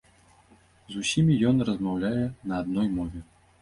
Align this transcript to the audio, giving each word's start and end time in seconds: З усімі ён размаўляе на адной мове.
З 0.93 1.03
усімі 1.03 1.37
ён 1.51 1.63
размаўляе 1.71 2.25
на 2.49 2.53
адной 2.67 2.87
мове. 3.01 3.29